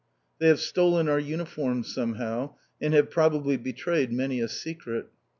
They 0.39 0.47
have 0.47 0.59
stolen 0.59 1.07
our 1.07 1.19
uniforms 1.19 1.93
somehow, 1.93 2.55
and 2.81 2.91
have 2.95 3.11
probably 3.11 3.55
betrayed 3.55 4.11
many 4.11 4.39
a 4.39 4.47
secret. 4.47 5.09